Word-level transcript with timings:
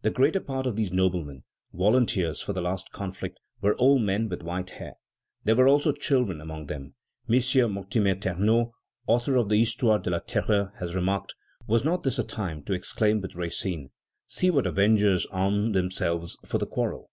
The 0.00 0.08
greater 0.10 0.40
part 0.40 0.66
of 0.66 0.76
these 0.76 0.90
noblemen, 0.90 1.44
volunteers 1.74 2.40
for 2.40 2.54
the 2.54 2.62
last 2.62 2.92
conflict, 2.92 3.38
were 3.60 3.78
old 3.78 4.00
men 4.00 4.26
with 4.30 4.42
white 4.42 4.70
hair. 4.70 4.94
There 5.44 5.54
were 5.54 5.68
also 5.68 5.92
children 5.92 6.40
among 6.40 6.68
them. 6.68 6.94
M. 7.28 7.70
Mortimer 7.74 8.14
Ternaux, 8.14 8.72
author 9.06 9.36
of 9.36 9.50
the 9.50 9.58
Histoire 9.60 9.98
de 9.98 10.08
la 10.08 10.20
Terreur, 10.20 10.72
has 10.78 10.94
remarked: 10.94 11.34
"Was 11.66 11.84
not 11.84 12.04
this 12.04 12.18
a 12.18 12.24
time 12.24 12.62
to 12.62 12.72
exclaim 12.72 13.20
with 13.20 13.34
Racine: 13.36 13.90
"'See 14.26 14.48
what 14.48 14.66
avengers 14.66 15.26
arm 15.26 15.72
themselves 15.72 16.38
for 16.46 16.56
the 16.56 16.64
quarrel?' 16.66 17.10